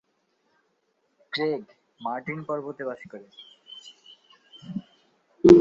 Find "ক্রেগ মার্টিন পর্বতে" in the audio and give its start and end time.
1.33-2.83